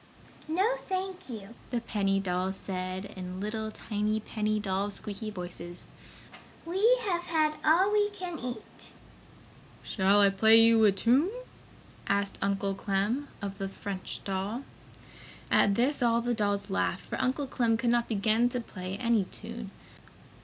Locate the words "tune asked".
10.91-12.39